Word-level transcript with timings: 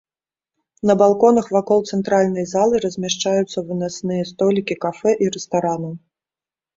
На 0.91 0.93
балконах 1.01 1.49
вакол 1.55 1.79
цэнтральнай 1.97 2.45
залы 2.53 2.75
размяшчаюцца 2.85 3.63
вынасныя 3.67 4.23
столікі 4.31 4.79
кафэ 4.87 5.11
і 5.27 5.29
рэстаранаў. 5.37 5.93